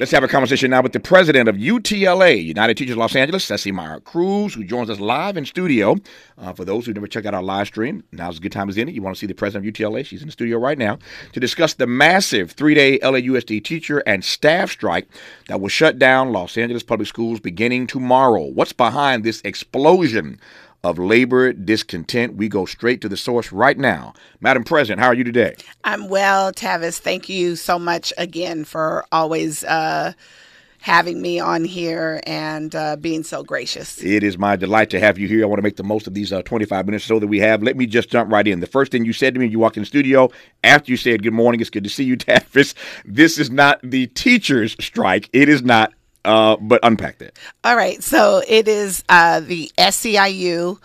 [0.00, 3.70] Let's have a conversation now with the president of UTLA, United Teachers Los Angeles, Ceci
[3.70, 5.96] Myart-Cruz, who joins us live in studio.
[6.38, 8.78] Uh, for those who never checked out our live stream, now's a good time as
[8.78, 8.92] any.
[8.92, 10.06] You want to see the president of UTLA?
[10.06, 10.98] She's in the studio right now
[11.34, 15.06] to discuss the massive three day LAUSD teacher and staff strike
[15.48, 18.44] that will shut down Los Angeles public schools beginning tomorrow.
[18.44, 20.40] What's behind this explosion
[20.82, 22.36] of labor discontent.
[22.36, 24.14] We go straight to the source right now.
[24.40, 25.54] Madam President, how are you today?
[25.84, 26.98] I'm well, Tavis.
[26.98, 29.64] Thank you so much again for always.
[29.64, 30.12] Uh,
[30.80, 34.02] having me on here and uh, being so gracious.
[34.02, 35.42] It is my delight to have you here.
[35.42, 37.62] I want to make the most of these uh, 25 minutes so that we have.
[37.62, 38.60] Let me just jump right in.
[38.60, 40.30] The first thing you said to me, when you walked in the studio
[40.64, 41.60] after you said good morning.
[41.60, 42.74] It's good to see you, Tavis.
[43.04, 45.28] This is not the teachers' strike.
[45.32, 45.92] It is not
[46.24, 47.38] uh, but unpack that.
[47.64, 48.02] All right.
[48.02, 50.78] So it is uh, the SEIU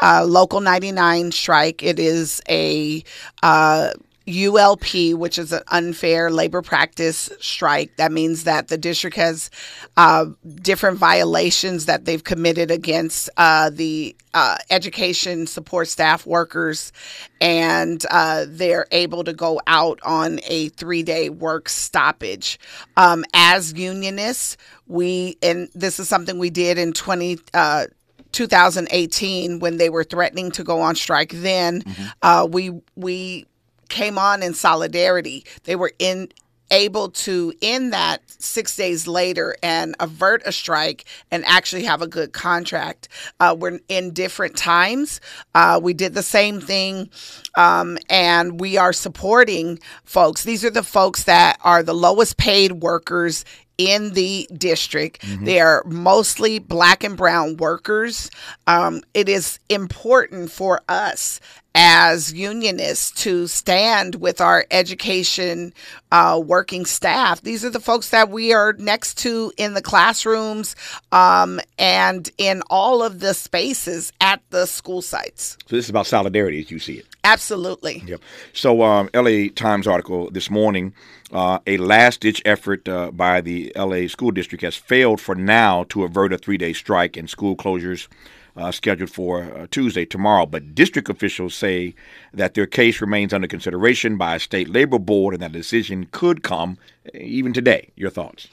[0.00, 1.82] uh, Local 99 strike.
[1.82, 3.02] It is a
[3.42, 3.92] uh,
[4.26, 7.96] ULP, which is an unfair labor practice strike.
[7.96, 9.50] That means that the district has
[9.96, 10.26] uh,
[10.56, 16.92] different violations that they've committed against uh, the uh, education support staff workers,
[17.40, 22.58] and uh, they're able to go out on a three day work stoppage.
[22.96, 24.56] Um, as unionists,
[24.86, 27.38] we, and this is something we did in 20.
[27.54, 27.86] Uh,
[28.32, 32.06] 2018 when they were threatening to go on strike then mm-hmm.
[32.22, 33.46] uh, we we
[33.92, 35.44] came on in solidarity.
[35.64, 36.28] They were in
[36.72, 42.06] able to end that six days later and avert a strike and actually have a
[42.06, 43.08] good contract.
[43.38, 45.20] Uh, we're in different times.
[45.54, 47.10] Uh, we did the same thing,
[47.56, 50.44] um, and we are supporting folks.
[50.44, 53.44] These are the folks that are the lowest paid workers
[53.78, 55.22] in the district.
[55.22, 55.44] Mm-hmm.
[55.44, 58.30] They are mostly black and brown workers.
[58.66, 61.40] Um, it is important for us
[61.74, 65.72] as unionists to stand with our education
[66.10, 67.40] uh, working staff.
[67.40, 70.76] These are the folks that we are next to in the classrooms
[71.12, 75.56] um, and in all of the spaces at the school sites.
[75.66, 77.06] So this is about solidarity as you see it.
[77.24, 78.02] Absolutely.
[78.06, 78.20] Yep.
[78.52, 80.92] So, um, LA Times article this morning
[81.32, 85.84] uh, a last ditch effort uh, by the LA School District has failed for now
[85.84, 88.08] to avert a three day strike and school closures
[88.56, 90.46] uh, scheduled for uh, Tuesday, tomorrow.
[90.46, 91.94] But district officials say
[92.34, 96.08] that their case remains under consideration by a state labor board and that a decision
[96.12, 97.90] could come uh, even today.
[97.96, 98.48] Your thoughts?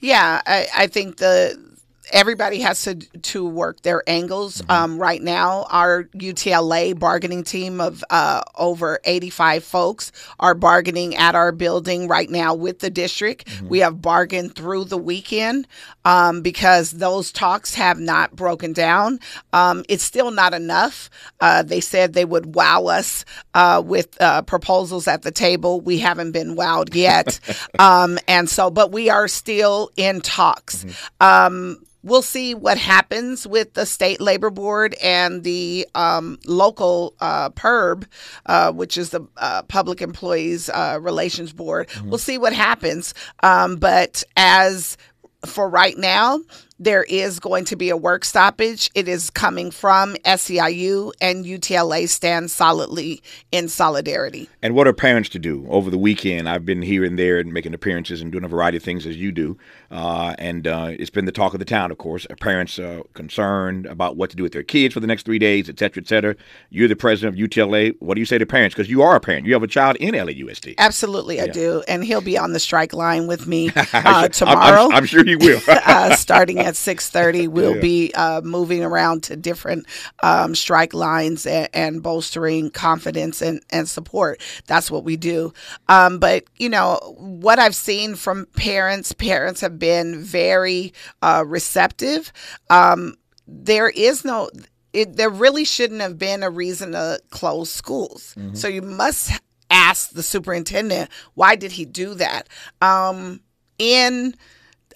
[0.00, 1.67] Yeah, I, I think the
[2.12, 4.62] everybody has to to work their angles.
[4.62, 4.70] Mm-hmm.
[4.70, 11.34] Um, right now, our UTLA bargaining team of uh, over 85 folks are bargaining at
[11.34, 13.46] our building right now with the district.
[13.46, 13.68] Mm-hmm.
[13.68, 15.66] We have bargained through the weekend
[16.04, 19.20] um, because those talks have not broken down.
[19.52, 21.10] Um, it's still not enough.
[21.40, 25.80] Uh, they said they would wow us uh, with uh, proposals at the table.
[25.80, 27.40] We haven't been wowed yet,
[27.78, 30.84] um, and so, but we are still in talks.
[30.84, 31.84] Mm-hmm.
[32.02, 38.06] We'll see what happens with the state labor board and the um, local uh, PERB,
[38.46, 41.88] uh, which is the uh, Public Employees uh, Relations Board.
[41.88, 42.08] Mm-hmm.
[42.08, 43.14] We'll see what happens.
[43.42, 44.96] Um, but as
[45.44, 46.40] for right now,
[46.78, 48.90] there is going to be a work stoppage.
[48.94, 54.48] It is coming from SEIU and UTLA stand solidly in solidarity.
[54.62, 56.48] And what are parents to do over the weekend?
[56.48, 59.16] I've been here and there and making appearances and doing a variety of things as
[59.16, 59.58] you do.
[59.90, 62.26] Uh, and uh, it's been the talk of the town, of course.
[62.40, 65.68] Parents are concerned about what to do with their kids for the next three days,
[65.68, 66.36] et cetera, et cetera.
[66.70, 67.94] You're the president of UTLA.
[67.98, 68.74] What do you say to parents?
[68.74, 69.46] Because you are a parent.
[69.46, 70.74] You have a child in LAUSD.
[70.78, 71.44] Absolutely, yeah.
[71.44, 71.82] I do.
[71.88, 74.84] And he'll be on the strike line with me uh, tomorrow.
[74.84, 75.60] I'm, I'm, I'm, sure he will.
[75.88, 77.80] Uh, starting at 6.30, we'll yeah.
[77.80, 79.86] be uh, moving around to different
[80.22, 84.40] um, strike lines and, and, bolstering confidence and, and support.
[84.66, 85.52] That's what we do.
[85.88, 90.92] Um, but, you know, what I've seen from parents, parents have been very
[91.22, 92.32] uh, receptive.
[92.70, 94.50] Um, there is no,
[94.92, 98.34] it, there really shouldn't have been a reason to close schools.
[98.38, 98.54] Mm-hmm.
[98.54, 99.32] So you must
[99.70, 102.48] ask the superintendent why did he do that.
[102.80, 103.40] Um,
[103.78, 104.34] in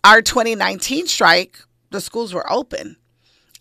[0.05, 1.59] our 2019 strike,
[1.91, 2.97] the schools were open.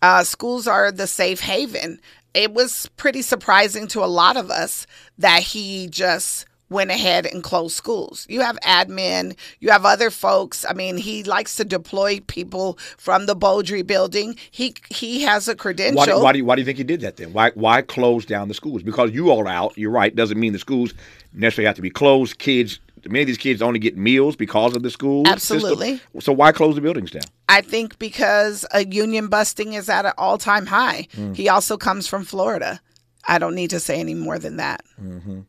[0.00, 2.00] Uh, schools are the safe haven.
[2.34, 4.86] It was pretty surprising to a lot of us
[5.18, 8.26] that he just went ahead and closed schools.
[8.28, 10.64] You have admin, you have other folks.
[10.68, 14.36] I mean, he likes to deploy people from the Beaudry building.
[14.50, 15.98] He he has a credential.
[15.98, 17.32] Why do, why do, you, why do you think he did that then?
[17.32, 18.82] Why why close down the schools?
[18.82, 19.76] Because you all are out.
[19.76, 20.16] You're right.
[20.16, 20.94] Doesn't mean the schools
[21.32, 22.38] necessarily have to be closed.
[22.38, 26.20] Kids many of these kids only get meals because of the school absolutely system.
[26.20, 30.12] so why close the buildings down i think because a union busting is at an
[30.18, 31.34] all-time high mm.
[31.34, 32.80] he also comes from florida
[33.26, 35.40] i don't need to say any more than that mm-hmm.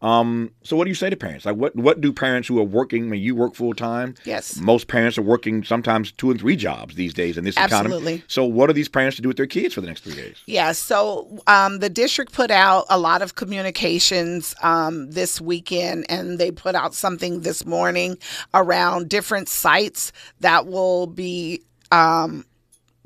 [0.00, 1.44] Um, so what do you say to parents?
[1.44, 3.06] Like what what do parents who are working?
[3.06, 4.14] I mean, you work full time.
[4.24, 4.56] Yes.
[4.58, 7.94] Most parents are working sometimes two and three jobs these days in this economy.
[7.94, 8.24] Absolutely.
[8.28, 10.36] So what are these parents to do with their kids for the next three days?
[10.46, 16.38] Yeah, so um, the district put out a lot of communications um, this weekend, and
[16.38, 18.18] they put out something this morning
[18.54, 21.62] around different sites that will be.
[21.90, 22.44] Um,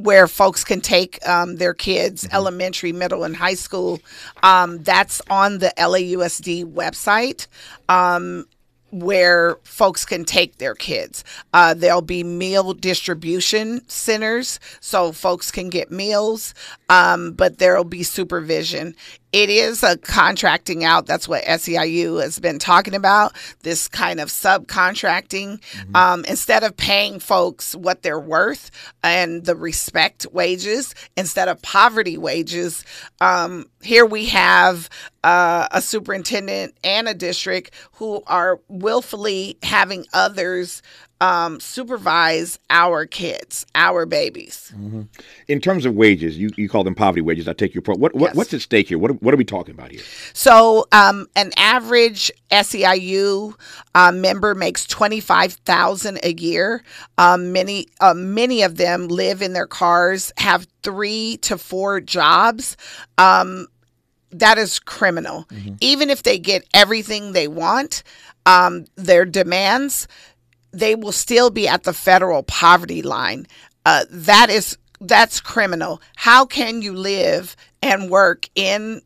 [0.02, 4.00] where folks can take um, their kids, elementary, middle, and high school.
[4.42, 7.46] Um, that's on the LAUSD website.
[7.88, 8.46] Um,
[8.92, 11.24] where folks can take their kids.
[11.54, 16.52] Uh, there'll be meal distribution centers so folks can get meals,
[16.90, 18.94] um, but there'll be supervision.
[19.32, 21.06] It is a contracting out.
[21.06, 23.32] That's what SEIU has been talking about
[23.62, 25.62] this kind of subcontracting.
[25.94, 28.70] Um, instead of paying folks what they're worth
[29.02, 32.84] and the respect wages, instead of poverty wages,
[33.22, 34.90] um, here we have
[35.24, 40.82] uh, a superintendent and a district who are willfully having others
[41.22, 44.74] um, supervise our kids, our babies.
[45.46, 47.46] In terms of wages, you, you call them poverty wages.
[47.46, 48.00] I take your point.
[48.00, 48.36] What, what Yes.
[48.36, 48.98] what's at stake here?
[48.98, 50.00] What are, what are we talking about here?
[50.32, 53.54] So, um, an average SEIU
[53.94, 56.82] uh, member makes twenty five thousand a year.
[57.18, 62.76] Um, many uh, many of them live in their cars, have three to four jobs.
[63.16, 63.68] Um,
[64.32, 65.46] that is criminal.
[65.80, 68.02] Even if they get everything they want,
[68.46, 70.08] um, their demands,
[70.72, 73.46] they will still be at the federal poverty line.
[73.84, 76.00] Uh, that is that's criminal.
[76.16, 79.02] How can you live and work in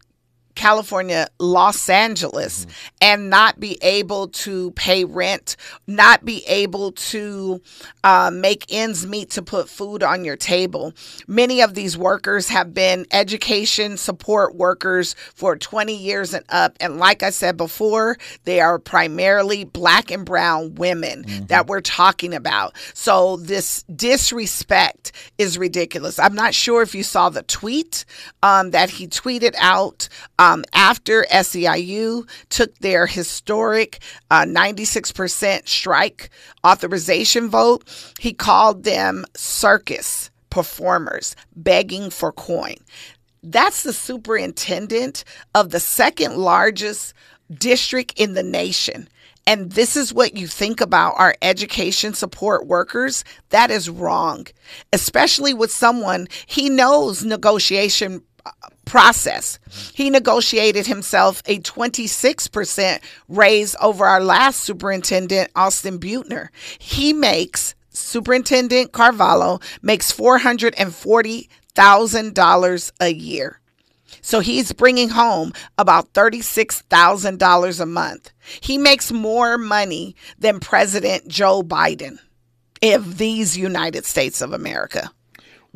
[0.57, 2.67] California, Los Angeles,
[3.01, 5.57] and not be able to pay rent,
[5.87, 7.61] not be able to
[8.03, 10.93] uh, make ends meet to put food on your table.
[11.29, 16.77] Many of these workers have been education support workers for 20 years and up.
[16.81, 22.35] And like I said before, they are primarily black and brown women that we're talking
[22.35, 22.75] about.
[22.95, 26.19] So this disrespect is ridiculous.
[26.19, 28.05] I'm not sure if you saw the tweet
[28.43, 33.99] um, that he tweeted out um, after SEIU took their historic
[34.31, 36.31] uh, 96% strike
[36.65, 37.85] authorization vote.
[38.21, 42.77] He called them circus performers begging for coin.
[43.43, 47.15] That's the superintendent of the second largest
[47.53, 49.09] district in the nation.
[49.47, 53.23] And this is what you think about our education support workers.
[53.51, 54.47] That is wrong,
[54.93, 58.23] especially with someone he knows negotiation
[58.87, 59.59] process.
[59.93, 66.49] He negotiated himself a 26% raise over our last superintendent, Austin Beutner.
[66.79, 73.61] He makes Superintendent Carvalho makes $440,000 a year.
[74.21, 78.33] So he's bringing home about $36,000 a month.
[78.61, 82.19] He makes more money than President Joe Biden
[82.83, 85.11] of these United States of America.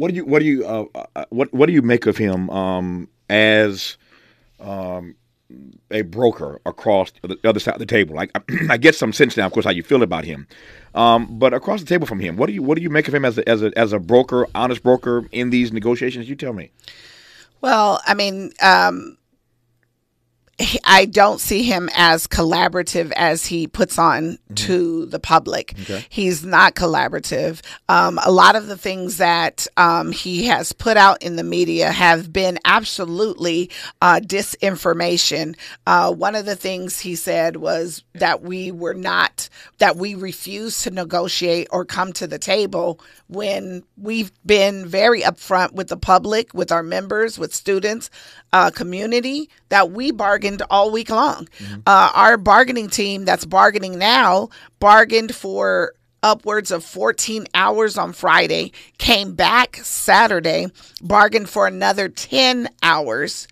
[0.01, 2.49] What do you what do you uh, uh, what what do you make of him
[2.49, 3.99] um, as
[4.59, 5.15] um,
[5.91, 8.17] a broker across the other side of the table?
[8.17, 8.31] Like
[8.71, 10.49] I get some sense now, of course, how you feel about him,
[10.95, 13.15] um, but across the table from him, what do you what do you make of
[13.15, 16.31] him as a, as a as a broker, honest broker in these negotiations?
[16.31, 16.71] You tell me.
[17.61, 19.19] Well, I mean, um,
[20.85, 25.75] I don't see him as collaborative as he puts on to the public.
[26.09, 27.61] He's not collaborative.
[27.89, 31.91] Um, a lot of the things that um, he has put out in the media
[31.91, 33.71] have been absolutely
[34.03, 35.57] uh, disinformation.
[35.87, 39.49] Uh, one of the things he said was that we were not,
[39.79, 45.73] that we refused to negotiate or come to the table when we've been very upfront
[45.73, 48.11] with the public, with our members, with students,
[48.53, 50.11] uh, community, that we
[50.51, 51.49] bargained all week long.
[51.87, 58.73] Uh, our bargaining team that's bargaining now bargained for upwards of 14 hours on Friday,
[58.99, 60.67] came back Saturday,
[61.01, 63.49] bargained for another 10 hours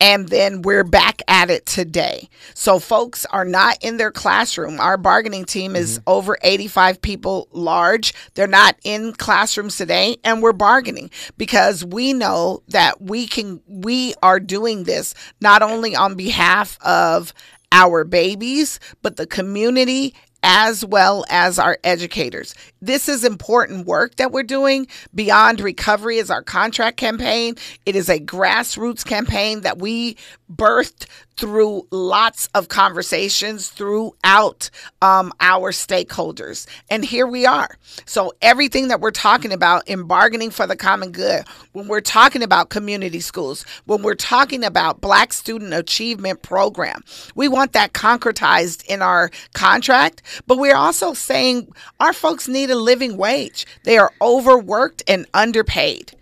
[0.00, 2.28] and then we're back at it today.
[2.54, 4.80] So folks are not in their classroom.
[4.80, 6.10] Our bargaining team is mm-hmm.
[6.10, 8.14] over 85 people large.
[8.34, 14.14] They're not in classrooms today and we're bargaining because we know that we can we
[14.22, 17.34] are doing this not only on behalf of
[17.72, 22.54] our babies, but the community as well as our educators.
[22.80, 24.86] This is important work that we're doing.
[25.14, 27.56] Beyond Recovery is our contract campaign.
[27.86, 30.16] It is a grassroots campaign that we
[30.52, 31.06] birthed
[31.40, 34.68] through lots of conversations throughout
[35.00, 36.66] um, our stakeholders.
[36.90, 37.78] And here we are.
[38.04, 42.42] So, everything that we're talking about in bargaining for the common good, when we're talking
[42.42, 47.02] about community schools, when we're talking about Black Student Achievement Program,
[47.34, 50.22] we want that concretized in our contract.
[50.46, 53.66] But we're also saying our folks need a living wage.
[53.84, 56.12] They are overworked and underpaid.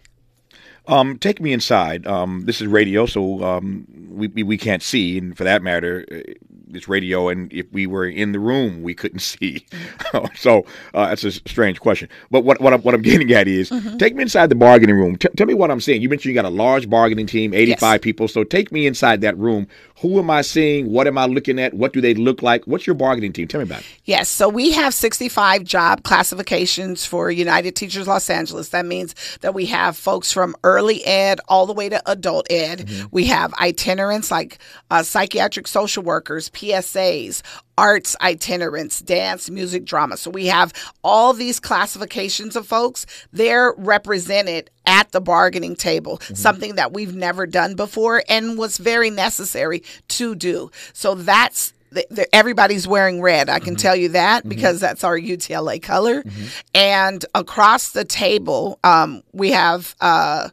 [0.88, 2.06] Um, take me inside.
[2.06, 6.32] Um, this is radio, so um, we, we, can't see, and for that matter, uh,
[6.74, 7.28] it's radio.
[7.28, 9.66] And if we were in the room, we couldn't see.
[10.34, 10.64] so
[10.94, 12.08] uh, that's a strange question.
[12.30, 13.98] But what what I'm, what I'm getting at is, mm-hmm.
[13.98, 15.16] take me inside the bargaining room.
[15.16, 16.02] T- tell me what I'm seeing.
[16.02, 18.00] You mentioned you got a large bargaining team, 85 yes.
[18.00, 18.28] people.
[18.28, 19.66] So take me inside that room.
[20.00, 20.92] Who am I seeing?
[20.92, 21.74] What am I looking at?
[21.74, 22.64] What do they look like?
[22.66, 23.48] What's your bargaining team?
[23.48, 23.86] Tell me about it.
[24.04, 24.28] Yes.
[24.28, 28.68] So we have 65 job classifications for United Teachers Los Angeles.
[28.68, 32.86] That means that we have folks from early ed all the way to adult ed.
[32.86, 33.06] Mm-hmm.
[33.10, 34.58] We have itinerants like
[34.90, 37.42] uh, psychiatric social workers, PSAs,
[37.76, 40.16] arts itinerants, dance, music, drama.
[40.16, 43.06] So we have all these classifications of folks.
[43.32, 46.34] They're represented at the bargaining table, mm-hmm.
[46.34, 50.70] something that we've never done before and was very necessary to do.
[50.92, 53.48] So that's the, the, everybody's wearing red.
[53.48, 53.80] I can mm-hmm.
[53.80, 54.48] tell you that mm-hmm.
[54.48, 56.22] because that's our UTLA color.
[56.22, 56.46] Mm-hmm.
[56.74, 60.50] And across the table, um, we have uh,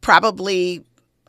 [0.00, 0.84] probably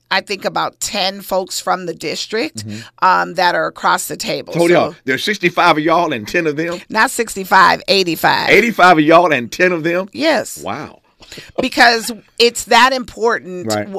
[0.10, 3.06] I think about 10 folks from the district mm-hmm.
[3.06, 4.54] um, that are across the table.
[4.54, 4.96] Hold so, on.
[5.04, 6.80] There's 65 of y'all and 10 of them?
[6.90, 8.50] Not 65, 85.
[8.50, 10.08] 85 of y'all and 10 of them?
[10.14, 10.64] Yes.
[10.64, 11.02] Wow.
[11.62, 13.68] because it's that important.
[13.68, 13.90] Right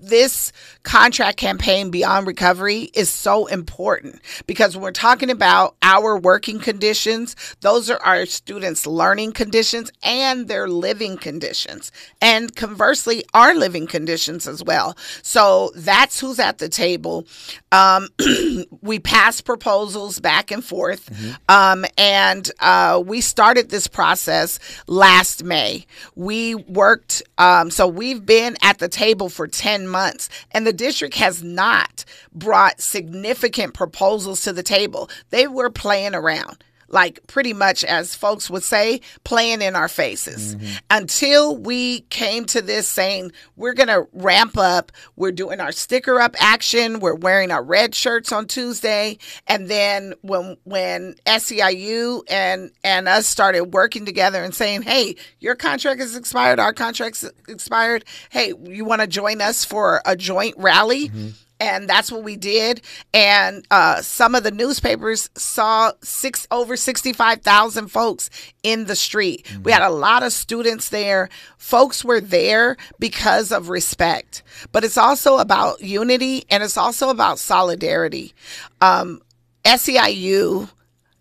[0.00, 0.52] this
[0.82, 7.36] contract campaign beyond recovery is so important because when we're talking about our working conditions,
[7.60, 14.46] those are our students' learning conditions and their living conditions, and conversely, our living conditions
[14.46, 14.96] as well.
[15.22, 17.26] So that's who's at the table.
[17.72, 18.08] Um,
[18.82, 21.32] we pass proposals back and forth, mm-hmm.
[21.48, 25.86] um, and uh, we started this process last May.
[26.14, 30.28] We worked, um, so we've been at the table for 10 10 months.
[30.52, 35.10] And the district has not brought significant proposals to the table.
[35.30, 40.54] They were playing around like pretty much as folks would say, playing in our faces
[40.54, 40.72] mm-hmm.
[40.90, 44.92] until we came to this saying we're going to ramp up.
[45.16, 47.00] We're doing our sticker up action.
[47.00, 53.26] We're wearing our red shirts on Tuesday, and then when when SEIU and and us
[53.26, 56.58] started working together and saying, "Hey, your contract is expired.
[56.58, 58.04] Our contract's expired.
[58.30, 61.28] Hey, you want to join us for a joint rally?" Mm-hmm
[61.58, 62.82] and that's what we did.
[63.14, 68.30] And uh, some of the newspapers saw six over sixty five thousand folks
[68.62, 69.44] in the street.
[69.44, 69.62] Mm-hmm.
[69.62, 71.28] We had a lot of students there.
[71.56, 77.38] Folks were there because of respect, but it's also about unity and it's also about
[77.38, 78.34] solidarity.
[78.80, 79.22] Um,
[79.64, 80.70] SEIU.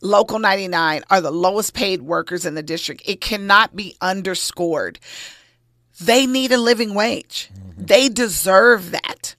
[0.02, 3.02] Local 99 are the lowest paid workers in the district.
[3.06, 5.00] It cannot be underscored.
[6.00, 7.50] They need a living wage.
[7.52, 7.86] Mm-hmm.
[7.86, 9.36] They deserve that.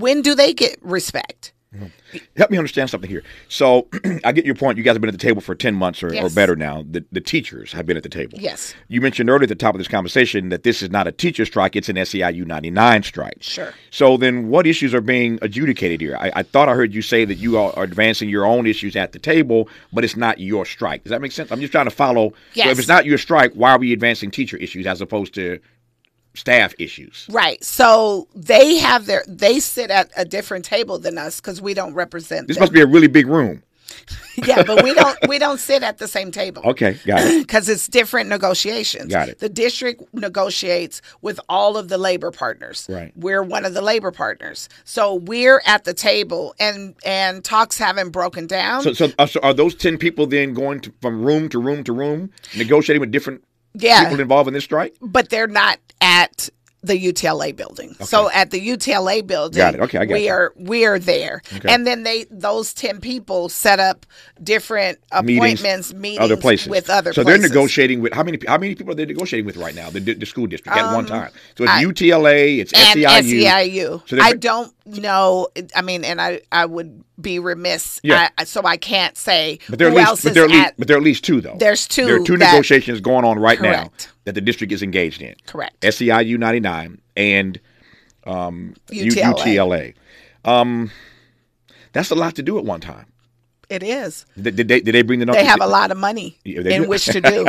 [0.00, 1.52] When do they get respect?
[1.74, 2.18] Mm-hmm.
[2.36, 3.22] Help me understand something here.
[3.48, 3.86] So,
[4.24, 4.76] I get your point.
[4.76, 6.24] You guys have been at the table for 10 months or, yes.
[6.24, 6.84] or, better now.
[6.90, 8.40] The, the teachers have been at the table.
[8.40, 8.74] Yes.
[8.88, 11.44] You mentioned earlier at the top of this conversation that this is not a teacher
[11.46, 13.36] strike, it's an SEIU 99 strike.
[13.40, 13.72] Sure.
[13.90, 16.16] So, then what issues are being adjudicated here?
[16.16, 19.12] I, I thought I heard you say that you are advancing your own issues at
[19.12, 21.04] the table, but it's not your strike.
[21.04, 21.52] Does that make sense?
[21.52, 22.32] I'm just trying to follow.
[22.54, 22.66] Yes.
[22.66, 25.60] So if it's not your strike, why are we advancing teacher issues as opposed to
[26.34, 27.26] staff issues.
[27.30, 27.62] Right.
[27.64, 31.94] So they have their they sit at a different table than us because we don't
[31.94, 32.48] represent.
[32.48, 32.62] This them.
[32.62, 33.62] must be a really big room.
[34.46, 36.62] yeah, but we don't we don't sit at the same table.
[36.64, 37.40] Okay, got it.
[37.50, 39.12] Because it's different negotiations.
[39.12, 39.38] Got it.
[39.40, 42.86] The district negotiates with all of the labor partners.
[42.88, 43.12] Right.
[43.16, 48.10] We're one of the labor partners, so we're at the table, and and talks haven't
[48.10, 48.82] broken down.
[48.82, 51.82] So, so, uh, so are those ten people then going to, from room to room
[51.84, 53.42] to room, negotiating with different
[53.74, 54.04] yeah.
[54.04, 54.96] people involved in this strike?
[55.00, 56.50] But they're not at
[56.82, 57.90] the UTLA building.
[57.90, 58.04] Okay.
[58.04, 59.80] So at the UTLA building, got it.
[59.80, 60.32] Okay, I got we you.
[60.32, 61.72] are we are there, okay.
[61.72, 64.06] and then they those ten people set up
[64.42, 67.12] different appointments, meetings, meetings other places with other.
[67.12, 67.40] So places.
[67.40, 69.90] they're negotiating with how many how many people are they negotiating with right now?
[69.90, 71.30] The, the school district um, at one um, time.
[71.56, 73.42] So it's I, UTLA, it's SEIU.
[73.42, 74.08] SEIU.
[74.08, 75.48] So I don't know.
[75.74, 78.00] I mean, and I I would be remiss.
[78.02, 78.30] Yeah.
[78.36, 80.76] I, so I can't say but there who least, else but there is least, at,
[80.78, 81.56] But there are at least two though.
[81.58, 82.06] There's two.
[82.06, 84.08] There are two that, negotiations going on right correct.
[84.08, 85.34] now that the district is engaged in.
[85.46, 85.80] Correct.
[85.80, 87.60] SEIU 99 and
[88.24, 89.34] um, UTLA.
[89.34, 89.94] UTLA.
[90.44, 90.90] Um,
[91.92, 93.06] that's a lot to do at one time.
[93.70, 94.26] It is.
[94.40, 95.26] Did, did, they, did they bring the?
[95.26, 97.46] They have a lot of money yeah, in which to do.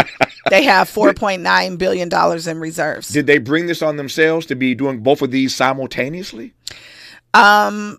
[0.51, 2.09] they have $4.9 billion
[2.47, 3.09] in reserves.
[3.09, 6.53] Did they bring this on themselves to be doing both of these simultaneously?
[7.33, 7.97] Um,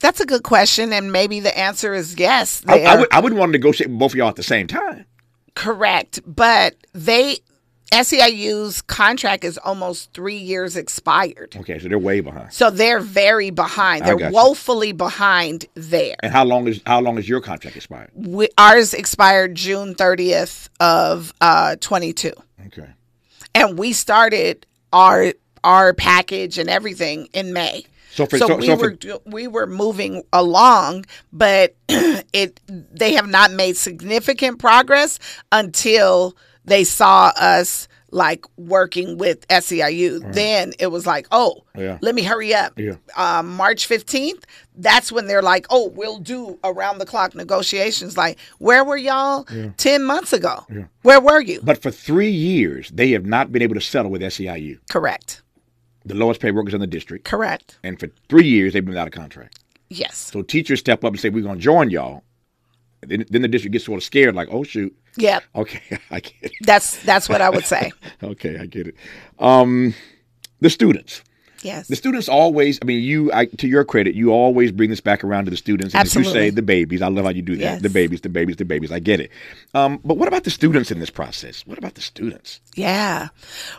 [0.00, 2.62] That's a good question, and maybe the answer is yes.
[2.66, 4.66] I, I would, I wouldn't want to negotiate with both of y'all at the same
[4.66, 5.06] time.
[5.54, 7.38] correct, but they
[7.92, 12.50] SEIU's contract is almost three years expired, Okay, so they're way behind.
[12.52, 14.04] so they're very behind.
[14.06, 14.34] They're got you.
[14.34, 16.16] woefully behind there.
[16.22, 18.10] And how long is how long is your contract expired?
[18.14, 22.32] We, ours expired June thirtieth of uh, twenty two.
[22.68, 22.88] Okay.
[23.54, 27.84] and we started our our package and everything in May.
[28.12, 33.14] So for so, so, we so for, were we were moving along, but it they
[33.14, 35.18] have not made significant progress
[35.50, 40.34] until they saw us like working with SEIU.
[40.34, 41.96] Then it was like, oh, Yeah.
[42.02, 42.78] let me hurry up.
[42.78, 42.96] Yeah.
[43.16, 44.44] Um, March fifteenth.
[44.76, 48.16] That's when they're like, oh, we'll do around the clock negotiations.
[48.16, 49.46] Like, where were y'all
[49.78, 50.66] ten months ago?
[51.00, 51.60] Where were you?
[51.62, 55.41] but for three years they have not been able to settle with SEIU, Correct.
[56.04, 57.78] The lowest paid workers in the district, Correct.
[57.84, 59.60] and for three years they've been without a contract.
[59.90, 60.16] Yes.
[60.16, 62.22] So teachers step up and say, "We're going to join y'all."
[63.02, 65.40] Then, then the district gets sort of scared, like, "Oh shoot." Yeah.
[65.54, 66.52] Okay, I get it.
[66.62, 67.92] That's that's what I would say.
[68.22, 68.94] Okay, I get it.
[69.38, 69.94] Um,
[70.60, 71.22] the students.
[71.62, 71.88] Yes.
[71.88, 75.24] The students always, I mean, you, I, to your credit, you always bring this back
[75.24, 75.94] around to the students.
[75.94, 77.02] And as you say, the babies.
[77.02, 77.62] I love how you do that.
[77.62, 77.82] Yes.
[77.82, 78.92] The babies, the babies, the babies.
[78.92, 79.30] I get it.
[79.74, 81.66] Um, but what about the students in this process?
[81.66, 82.60] What about the students?
[82.74, 83.28] Yeah.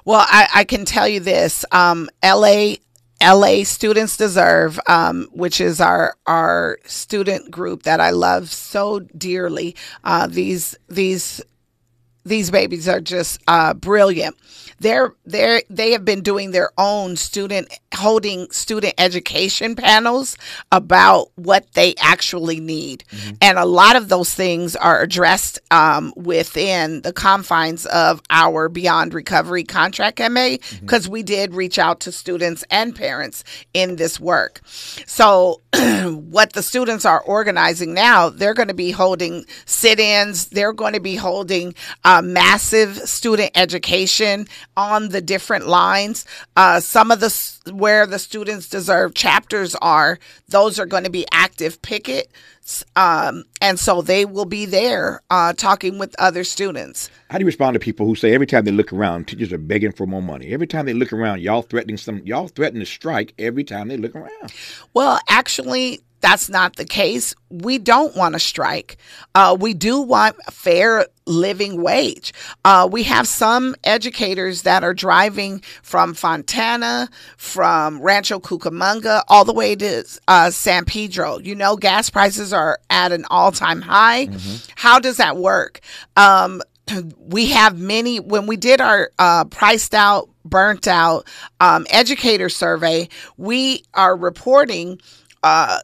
[0.06, 1.66] Well, I, I can tell you this.
[1.72, 2.76] Um, LA
[3.24, 9.76] LA Students Deserve, um, which is our our student group that I love so dearly.
[10.04, 11.42] Uh, these these
[12.26, 14.36] these babies are just uh, brilliant.
[14.80, 20.38] They're they're they have been doing their own student holding student education panels
[20.72, 23.04] about what they actually need,
[23.42, 29.14] and a lot of those things are addressed um, within the confines of our Beyond
[29.14, 34.62] Recovery contract MA because we did reach out to students and parents in this work.
[34.66, 35.62] So
[36.06, 40.48] what the students are organizing now, they're going to be holding sit-ins.
[40.48, 41.74] They're going to be holding
[42.14, 46.26] uh, massive student education on the different lines.
[46.56, 51.26] Uh, some of the where the students deserve chapters are, those are going to be
[51.32, 52.30] active picket.
[52.96, 57.10] Um, and so they will be there uh, talking with other students.
[57.30, 59.58] How do you respond to people who say every time they look around, teachers are
[59.58, 60.50] begging for more money?
[60.50, 63.98] Every time they look around, y'all threatening some, y'all threatening to strike every time they
[63.98, 64.54] look around.
[64.94, 67.36] Well, actually, that's not the case.
[67.50, 68.96] We don't want to strike.
[69.36, 72.34] Uh, we do want a fair living wage.
[72.64, 79.54] Uh, we have some educators that are driving from Fontana, from Rancho Cucamonga, all the
[79.54, 81.40] way to uh, San Pedro.
[81.40, 84.30] You know, gas prices are at an all time high.
[84.76, 85.82] How does that work?
[86.16, 86.62] Um,
[87.18, 91.26] we have many when we did our uh, priced out burnt out
[91.62, 93.08] um, educator survey
[93.38, 95.00] we are reporting
[95.44, 95.80] uh,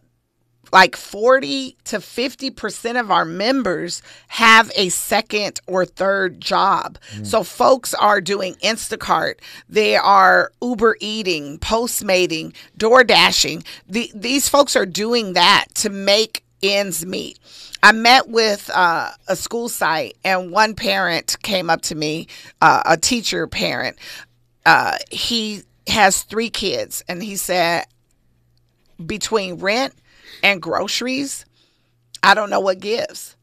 [0.72, 6.98] like 40 to 50% of our members have a second or third job.
[7.24, 9.36] So folks are doing Instacart,
[9.68, 13.64] they are Uber eating, Postmating, Door Dashing.
[13.88, 17.40] The, these folks are doing that to make ends meet.
[17.82, 22.28] I met with uh, a school site, and one parent came up to me,
[22.62, 23.98] uh, a teacher parent.
[24.66, 27.86] Uh, he has three kids, and he said,
[29.06, 29.94] between rent
[30.44, 31.46] and groceries,
[32.24, 33.36] I don't know what gives.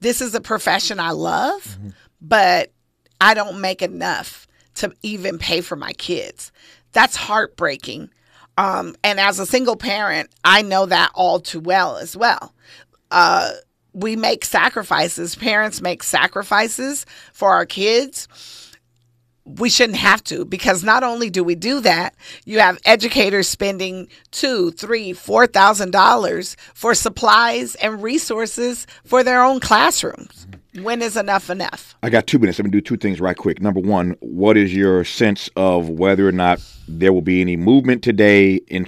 [0.00, 1.78] This is a profession I love,
[2.20, 2.72] but
[3.20, 6.50] I don't make enough to even pay for my kids.
[6.92, 8.10] That's heartbreaking.
[8.58, 12.52] Um, and as a single parent, I know that all too well as well.
[13.10, 13.52] Uh,
[13.92, 15.34] we make sacrifices.
[15.34, 18.28] Parents make sacrifices for our kids
[19.44, 24.08] we shouldn't have to because not only do we do that, you have educators spending
[24.30, 30.46] two, three, four thousand dollars for supplies and resources for their own classrooms.
[30.46, 30.84] Mm-hmm.
[30.84, 31.94] When is enough enough?
[32.02, 32.58] I got two minutes.
[32.58, 33.60] Let me do two things right quick.
[33.60, 38.02] Number one, what is your sense of whether or not there will be any movement
[38.02, 38.80] today in